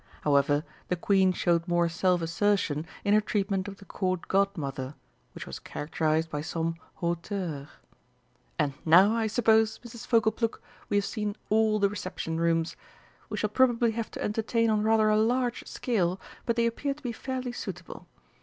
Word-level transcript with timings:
However, 0.21 0.63
the 0.87 0.95
Queen 0.95 1.31
showed 1.31 1.67
more 1.67 1.87
self 1.87 2.23
assertion 2.23 2.87
in 3.03 3.13
her 3.13 3.21
treatment 3.21 3.67
of 3.67 3.77
the 3.77 3.85
Court 3.85 4.27
Godmother, 4.27 4.95
which 5.35 5.45
was 5.45 5.59
characterised 5.59 6.27
by 6.31 6.41
some 6.41 6.73
hauteur. 6.95 7.67
"And 8.57 8.73
now, 8.83 9.13
I 9.15 9.27
suppose, 9.27 9.77
Mrs. 9.85 10.07
Fogleplug, 10.07 10.59
we 10.89 10.97
have 10.97 11.05
seen 11.05 11.35
all 11.49 11.77
the 11.77 11.87
Reception 11.87 12.39
Rooms. 12.39 12.75
We 13.29 13.37
shall 13.37 13.51
probably 13.51 13.91
have 13.91 14.09
to 14.09 14.23
entertain 14.23 14.71
on 14.71 14.81
rather 14.81 15.07
a 15.09 15.19
large 15.21 15.67
scale, 15.67 16.19
but 16.47 16.55
they 16.55 16.65
appear 16.65 16.95
to 16.95 17.03
be 17.03 17.11
fairly 17.11 17.51
suitable. 17.51 18.07